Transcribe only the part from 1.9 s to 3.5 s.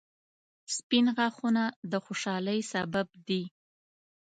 د خوشحالۍ سبب دي